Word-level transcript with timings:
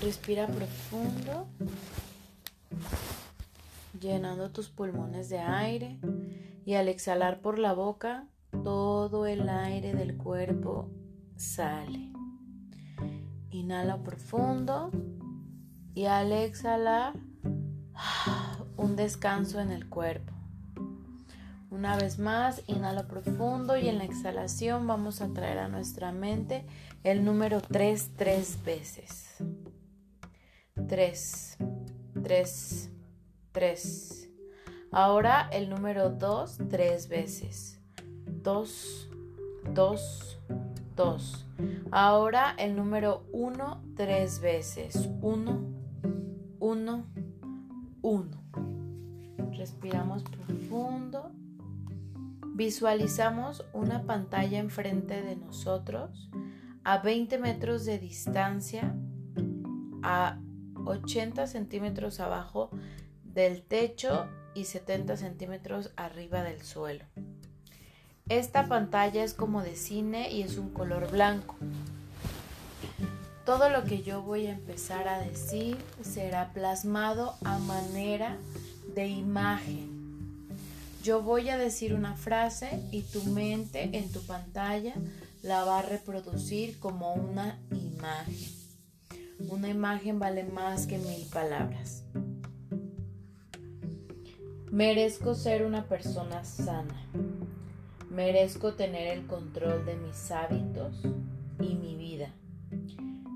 Respira 0.00 0.46
profundo, 0.46 1.48
llenando 4.00 4.50
tus 4.50 4.68
pulmones 4.68 5.28
de 5.28 5.40
aire 5.40 5.98
y 6.64 6.74
al 6.74 6.86
exhalar 6.86 7.40
por 7.40 7.58
la 7.58 7.72
boca, 7.72 8.28
todo 8.62 9.26
el 9.26 9.48
aire 9.48 9.94
del 9.94 10.16
cuerpo 10.16 10.88
sale. 11.36 12.12
Inhala 13.50 14.02
profundo 14.04 14.92
y 15.94 16.04
al 16.04 16.30
exhalar, 16.30 17.14
un 18.76 18.94
descanso 18.94 19.58
en 19.58 19.72
el 19.72 19.88
cuerpo. 19.88 20.32
Una 21.70 21.96
vez 21.96 22.20
más, 22.20 22.62
inhala 22.66 23.08
profundo 23.08 23.76
y 23.76 23.88
en 23.88 23.98
la 23.98 24.04
exhalación 24.04 24.86
vamos 24.86 25.20
a 25.20 25.32
traer 25.32 25.58
a 25.58 25.68
nuestra 25.68 26.12
mente 26.12 26.64
el 27.02 27.24
número 27.24 27.60
3 27.60 28.12
tres 28.16 28.62
veces. 28.64 29.36
3, 30.86 31.58
3, 32.22 32.90
3. 33.52 34.30
Ahora 34.90 35.48
el 35.52 35.68
número 35.68 36.10
2 36.10 36.58
tres 36.70 37.08
veces. 37.08 37.80
2, 38.42 39.10
2, 39.74 40.40
2. 40.96 41.46
Ahora 41.90 42.54
el 42.58 42.76
número 42.76 43.26
1 43.32 43.82
tres 43.96 44.40
veces. 44.40 45.08
1, 45.20 45.60
1, 46.60 47.06
1. 48.02 48.42
Respiramos 49.56 50.22
profundo. 50.22 51.32
Visualizamos 52.54 53.64
una 53.72 54.04
pantalla 54.04 54.58
enfrente 54.58 55.22
de 55.22 55.36
nosotros 55.36 56.30
a 56.82 56.98
20 56.98 57.38
metros 57.38 57.84
de 57.84 57.98
distancia, 57.98 58.96
a 60.02 60.40
80 60.86 61.46
centímetros 61.46 62.20
abajo 62.20 62.70
del 63.24 63.62
techo 63.62 64.26
y 64.54 64.64
70 64.64 65.16
centímetros 65.16 65.90
arriba 65.96 66.42
del 66.42 66.62
suelo. 66.62 67.04
Esta 68.28 68.66
pantalla 68.66 69.24
es 69.24 69.34
como 69.34 69.62
de 69.62 69.76
cine 69.76 70.30
y 70.30 70.42
es 70.42 70.58
un 70.58 70.70
color 70.70 71.10
blanco. 71.10 71.56
Todo 73.46 73.70
lo 73.70 73.84
que 73.84 74.02
yo 74.02 74.22
voy 74.22 74.46
a 74.46 74.52
empezar 74.52 75.08
a 75.08 75.20
decir 75.20 75.78
será 76.02 76.52
plasmado 76.52 77.36
a 77.44 77.58
manera 77.58 78.36
de 78.94 79.06
imagen 79.08 79.98
yo 81.08 81.22
voy 81.22 81.48
a 81.48 81.56
decir 81.56 81.94
una 81.94 82.14
frase 82.16 82.82
y 82.90 83.00
tu 83.00 83.22
mente 83.24 83.88
en 83.96 84.12
tu 84.12 84.20
pantalla 84.26 84.94
la 85.42 85.64
va 85.64 85.78
a 85.78 85.82
reproducir 85.82 86.78
como 86.78 87.14
una 87.14 87.58
imagen. 87.70 88.57
Una 89.38 89.68
imagen 89.68 90.18
vale 90.18 90.42
más 90.42 90.88
que 90.88 90.98
mil 90.98 91.24
palabras. 91.32 92.04
Merezco 94.72 95.34
ser 95.34 95.64
una 95.64 95.86
persona 95.86 96.42
sana. 96.42 97.08
Merezco 98.10 98.74
tener 98.74 99.16
el 99.16 99.28
control 99.28 99.86
de 99.86 99.94
mis 99.94 100.32
hábitos 100.32 101.04
y 101.60 101.76
mi 101.76 101.94
vida. 101.94 102.34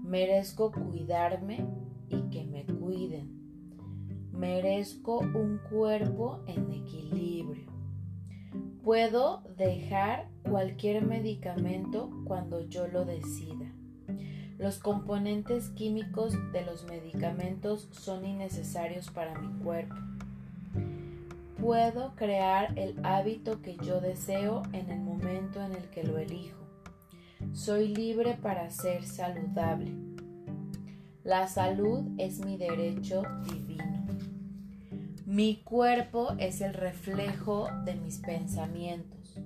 Merezco 0.03 0.73
cuidarme 0.73 1.65
y 2.09 2.21
que 2.31 2.45
me 2.47 2.67
cuiden. 2.67 4.31
Merezco 4.33 5.21
un 5.21 5.61
cuerpo 5.71 6.41
en 6.49 6.69
equilibrio. 6.73 7.71
Puedo 8.83 9.45
dejar 9.57 10.29
cualquier 10.43 11.07
medicamento 11.07 12.11
cuando 12.25 12.67
yo 12.69 12.89
lo 12.89 13.05
decida. 13.05 13.73
Los 14.63 14.79
componentes 14.79 15.71
químicos 15.71 16.35
de 16.53 16.65
los 16.65 16.85
medicamentos 16.85 17.89
son 17.91 18.25
innecesarios 18.25 19.11
para 19.11 19.37
mi 19.37 19.53
cuerpo. 19.61 19.97
Puedo 21.61 22.15
crear 22.15 22.79
el 22.79 23.05
hábito 23.05 23.61
que 23.61 23.77
yo 23.79 24.01
deseo 24.01 24.63
en 24.73 24.89
el 24.93 25.01
momento 25.01 25.61
en 25.61 25.73
el 25.73 25.91
que 25.91 26.05
lo 26.05 26.17
elijo. 26.17 26.61
Soy 27.53 27.89
libre 27.89 28.39
para 28.41 28.71
ser 28.71 29.05
saludable. 29.05 29.91
La 31.25 31.49
salud 31.49 32.05
es 32.19 32.39
mi 32.39 32.57
derecho 32.57 33.25
divino. 33.45 34.07
Mi 35.27 35.57
cuerpo 35.57 36.35
es 36.39 36.61
el 36.61 36.75
reflejo 36.75 37.67
de 37.85 37.97
mis 37.97 38.19
pensamientos. 38.19 39.41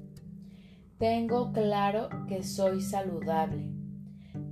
Tengo 0.98 1.54
claro 1.54 2.10
que 2.28 2.42
soy 2.42 2.82
saludable. 2.82 3.75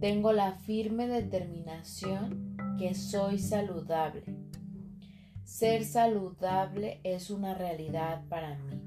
Tengo 0.00 0.32
la 0.32 0.52
firme 0.52 1.06
determinación 1.06 2.56
que 2.78 2.94
soy 2.94 3.38
saludable. 3.38 4.24
Ser 5.44 5.84
saludable 5.84 7.00
es 7.04 7.30
una 7.30 7.54
realidad 7.54 8.24
para 8.28 8.56
mí. 8.56 8.80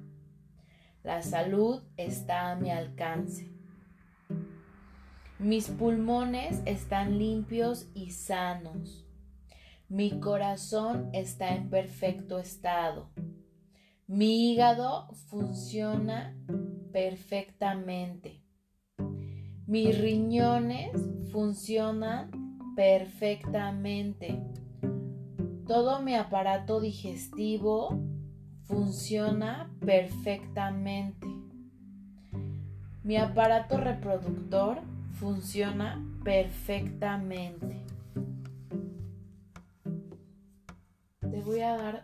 La 1.03 1.21
salud 1.21 1.83
está 1.95 2.51
a 2.51 2.55
mi 2.55 2.69
alcance. 2.69 3.51
Mis 5.39 5.69
pulmones 5.69 6.61
están 6.65 7.17
limpios 7.17 7.89
y 7.93 8.11
sanos. 8.11 9.07
Mi 9.87 10.19
corazón 10.19 11.09
está 11.13 11.55
en 11.55 11.69
perfecto 11.69 12.39
estado. 12.39 13.11
Mi 14.07 14.51
hígado 14.51 15.07
funciona 15.29 16.35
perfectamente. 16.91 18.36
Mis 19.67 19.97
riñones 19.99 20.91
funcionan 21.31 22.31
perfectamente. 22.75 24.41
Todo 25.67 26.01
mi 26.01 26.15
aparato 26.15 26.79
digestivo 26.79 27.99
funciona 28.63 29.69
perfectamente. 29.85 31.27
Mi 33.03 33.17
aparato 33.17 33.77
reproductor 33.77 34.79
funciona 35.19 36.03
perfectamente. 36.23 37.77
voy 41.47 41.61
a 41.61 41.77
dar 41.77 42.03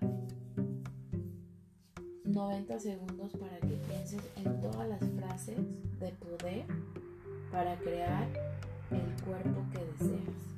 90 2.23 2.79
segundos 2.79 3.33
para 3.33 3.57
que 3.57 3.75
pienses 3.87 4.21
en 4.37 4.61
todas 4.61 4.87
las 4.87 5.01
frases 5.17 5.57
de 5.99 6.09
poder 6.13 6.65
para 7.53 7.75
crear 7.75 8.27
el 8.89 9.23
cuerpo 9.23 9.63
que 9.71 10.03
deseas. 10.03 10.52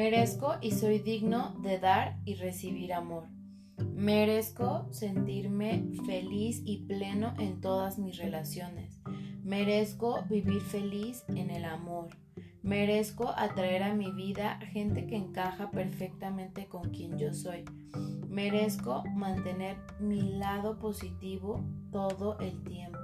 Merezco 0.00 0.54
y 0.62 0.70
soy 0.70 0.98
digno 1.00 1.54
de 1.62 1.78
dar 1.78 2.16
y 2.24 2.36
recibir 2.36 2.94
amor. 2.94 3.28
Merezco 3.76 4.86
sentirme 4.92 5.90
feliz 6.06 6.62
y 6.64 6.86
pleno 6.86 7.34
en 7.38 7.60
todas 7.60 7.98
mis 7.98 8.16
relaciones. 8.16 8.98
Merezco 9.42 10.22
vivir 10.30 10.62
feliz 10.62 11.22
en 11.28 11.50
el 11.50 11.66
amor. 11.66 12.16
Merezco 12.62 13.28
atraer 13.28 13.82
a 13.82 13.92
mi 13.92 14.10
vida 14.10 14.58
gente 14.72 15.06
que 15.06 15.16
encaja 15.16 15.70
perfectamente 15.70 16.66
con 16.66 16.88
quien 16.88 17.18
yo 17.18 17.34
soy. 17.34 17.66
Merezco 18.26 19.04
mantener 19.14 19.76
mi 20.00 20.22
lado 20.38 20.78
positivo 20.78 21.62
todo 21.92 22.38
el 22.38 22.64
tiempo. 22.64 22.98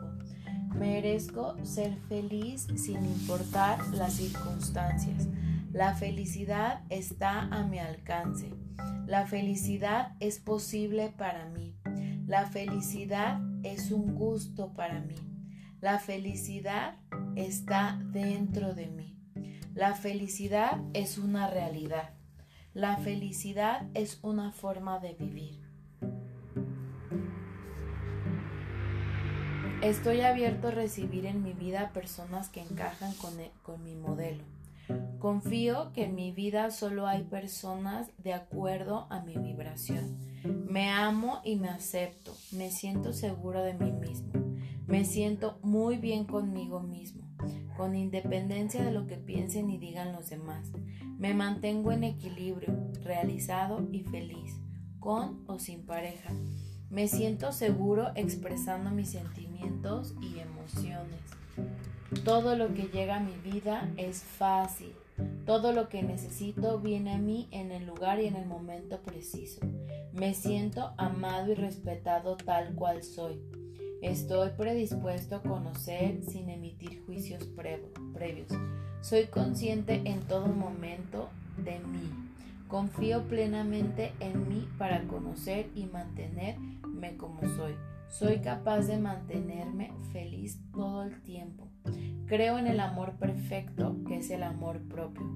Merezco 0.74 1.62
ser 1.62 1.94
feliz 2.08 2.66
sin 2.74 3.04
importar 3.04 3.86
las 3.88 4.14
circunstancias. 4.14 5.28
La 5.76 5.92
felicidad 5.92 6.84
está 6.88 7.42
a 7.42 7.62
mi 7.64 7.78
alcance. 7.78 8.50
La 9.06 9.26
felicidad 9.26 10.16
es 10.20 10.38
posible 10.38 11.12
para 11.18 11.50
mí. 11.50 11.76
La 12.26 12.46
felicidad 12.46 13.42
es 13.62 13.90
un 13.90 14.14
gusto 14.14 14.72
para 14.72 15.00
mí. 15.00 15.16
La 15.82 15.98
felicidad 15.98 16.96
está 17.34 18.00
dentro 18.06 18.72
de 18.72 18.86
mí. 18.86 19.18
La 19.74 19.92
felicidad 19.92 20.80
es 20.94 21.18
una 21.18 21.46
realidad. 21.50 22.14
La 22.72 22.96
felicidad 22.96 23.86
es 23.92 24.18
una 24.22 24.52
forma 24.52 24.98
de 24.98 25.12
vivir. 25.12 25.60
Estoy 29.82 30.22
abierto 30.22 30.68
a 30.68 30.70
recibir 30.70 31.26
en 31.26 31.42
mi 31.42 31.52
vida 31.52 31.90
personas 31.92 32.48
que 32.48 32.62
encajan 32.62 33.12
con, 33.16 33.38
e, 33.38 33.50
con, 33.62 33.84
mi 33.84 33.94
modelo. 33.94 34.42
Confío 35.18 35.92
que 35.92 36.04
en 36.04 36.14
mi 36.14 36.32
vida 36.32 36.70
solo 36.70 37.06
hay 37.06 37.24
personas 37.24 38.10
de 38.18 38.32
acuerdo 38.32 39.06
a 39.10 39.20
mi 39.20 39.36
vibración. 39.36 40.18
Me 40.68 40.88
amo 40.88 41.40
y 41.44 41.56
me 41.56 41.68
acepto. 41.68 42.32
Me 42.52 42.70
siento 42.70 43.12
seguro 43.12 43.62
de 43.62 43.74
mí 43.74 43.92
mismo. 43.92 44.32
Me 44.86 45.04
siento 45.04 45.58
muy 45.62 45.96
bien 45.96 46.26
conmigo 46.26 46.78
mismo, 46.78 47.28
con 47.76 47.96
independencia 47.96 48.84
de 48.84 48.92
lo 48.92 49.08
que 49.08 49.16
piensen 49.16 49.68
y 49.68 49.78
digan 49.78 50.12
los 50.12 50.30
demás. 50.30 50.70
Me 51.18 51.34
mantengo 51.34 51.90
en 51.90 52.04
equilibrio, 52.04 52.72
realizado 53.02 53.88
y 53.90 54.04
feliz, 54.04 54.60
con 55.00 55.42
o 55.48 55.58
sin 55.58 55.84
pareja. 55.84 56.32
Me 56.88 57.08
siento 57.08 57.50
seguro 57.50 58.12
expresando 58.14 58.92
mis 58.92 59.10
sentimientos 59.10 60.14
y 60.20 60.38
emociones. 60.38 61.20
Todo 62.24 62.56
lo 62.56 62.72
que 62.72 62.84
llega 62.84 63.16
a 63.16 63.20
mi 63.20 63.34
vida 63.42 63.90
es 63.96 64.22
fácil. 64.22 64.92
Todo 65.44 65.72
lo 65.72 65.88
que 65.88 66.02
necesito 66.02 66.78
viene 66.78 67.14
a 67.14 67.18
mí 67.18 67.48
en 67.50 67.72
el 67.72 67.84
lugar 67.84 68.20
y 68.20 68.26
en 68.26 68.36
el 68.36 68.46
momento 68.46 69.00
preciso. 69.00 69.60
Me 70.12 70.32
siento 70.32 70.92
amado 70.98 71.50
y 71.50 71.54
respetado 71.54 72.36
tal 72.36 72.74
cual 72.74 73.02
soy. 73.02 73.40
Estoy 74.02 74.50
predispuesto 74.50 75.36
a 75.36 75.42
conocer 75.42 76.22
sin 76.22 76.48
emitir 76.48 77.02
juicios 77.06 77.44
previos. 77.44 78.52
Soy 79.00 79.26
consciente 79.26 80.02
en 80.04 80.20
todo 80.20 80.46
momento 80.46 81.28
de 81.56 81.80
mí. 81.80 82.10
Confío 82.68 83.22
plenamente 83.22 84.12
en 84.20 84.48
mí 84.48 84.68
para 84.78 85.02
conocer 85.08 85.70
y 85.74 85.86
mantenerme 85.86 87.16
como 87.16 87.40
soy. 87.56 87.74
Soy 88.08 88.40
capaz 88.40 88.86
de 88.86 88.98
mantenerme 88.98 89.92
feliz 90.12 90.60
todo 90.72 91.02
el 91.02 91.22
tiempo. 91.22 91.68
Creo 92.26 92.58
en 92.58 92.66
el 92.66 92.80
amor 92.80 93.18
perfecto 93.18 93.96
que 94.06 94.18
es 94.18 94.30
el 94.30 94.42
amor 94.42 94.80
propio. 94.88 95.26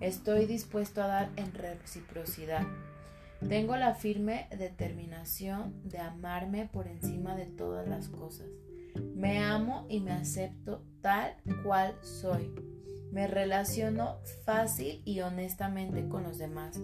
Estoy 0.00 0.46
dispuesto 0.46 1.02
a 1.02 1.06
dar 1.06 1.30
en 1.36 1.52
reciprocidad. 1.52 2.66
Tengo 3.48 3.76
la 3.76 3.94
firme 3.94 4.48
determinación 4.56 5.74
de 5.84 5.98
amarme 5.98 6.68
por 6.72 6.86
encima 6.86 7.34
de 7.34 7.46
todas 7.46 7.88
las 7.88 8.08
cosas. 8.08 8.46
Me 9.14 9.38
amo 9.38 9.86
y 9.88 10.00
me 10.00 10.12
acepto 10.12 10.84
tal 11.00 11.34
cual 11.64 11.94
soy. 12.02 12.54
Me 13.10 13.26
relaciono 13.26 14.18
fácil 14.44 15.02
y 15.04 15.20
honestamente 15.20 16.08
con 16.08 16.22
los 16.22 16.38
demás. 16.38 16.80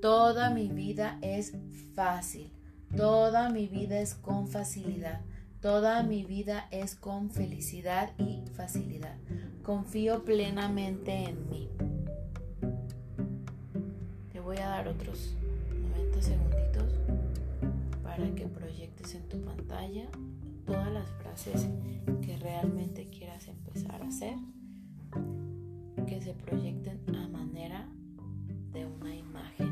Toda 0.00 0.50
mi 0.50 0.68
vida 0.68 1.18
es 1.20 1.56
fácil. 1.94 2.57
Toda 2.96 3.50
mi 3.50 3.66
vida 3.66 4.00
es 4.00 4.14
con 4.14 4.48
facilidad. 4.48 5.20
Toda 5.60 6.02
mi 6.02 6.24
vida 6.24 6.68
es 6.70 6.94
con 6.94 7.30
felicidad 7.30 8.12
y 8.18 8.44
facilidad. 8.54 9.16
Confío 9.62 10.24
plenamente 10.24 11.24
en 11.24 11.50
mí. 11.50 11.68
Te 14.32 14.40
voy 14.40 14.58
a 14.58 14.68
dar 14.68 14.88
otros 14.88 15.34
90 15.92 16.22
segunditos 16.22 16.94
para 18.02 18.34
que 18.34 18.46
proyectes 18.46 19.14
en 19.14 19.28
tu 19.28 19.40
pantalla 19.42 20.08
todas 20.64 20.92
las 20.92 21.08
frases 21.22 21.66
que 22.22 22.36
realmente 22.36 23.08
quieras 23.08 23.48
empezar 23.48 24.02
a 24.02 24.08
hacer 24.08 24.36
que 26.06 26.20
se 26.20 26.32
proyecten 26.32 27.00
a 27.14 27.28
manera 27.28 27.86
de 28.72 28.86
una 28.86 29.14
imagen. 29.14 29.67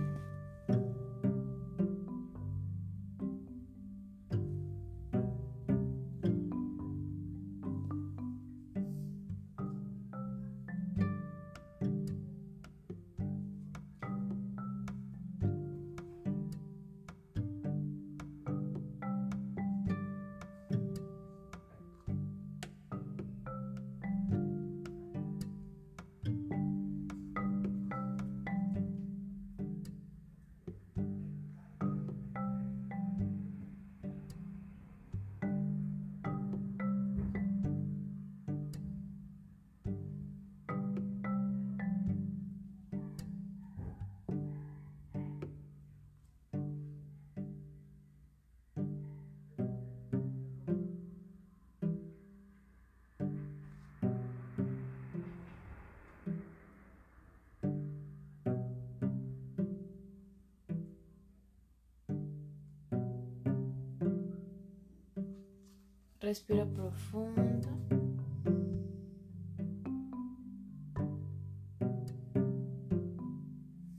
Respira 66.26 66.66
profundo. 66.66 67.68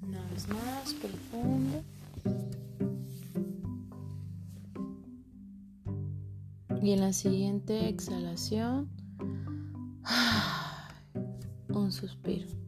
Una 0.01 0.21
vez 0.31 0.45
más, 0.49 0.93
profundo. 0.95 1.83
Y 6.81 6.91
en 6.91 6.99
la 6.99 7.13
siguiente 7.13 7.87
exhalación, 7.87 8.89
un 11.69 11.93
suspiro. 11.93 12.66